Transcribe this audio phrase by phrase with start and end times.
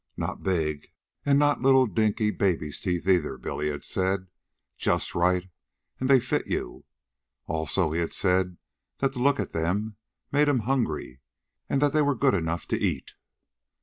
[0.17, 0.89] "Not big,
[1.27, 4.29] and not little dinky baby's teeth either," Billy had said,"...
[4.75, 5.51] just right,
[5.99, 6.85] and they fit you."
[7.45, 8.57] Also, he had said
[8.97, 9.97] that to look at them
[10.31, 11.19] made him hungry,
[11.69, 13.13] and that they were good enough to eat.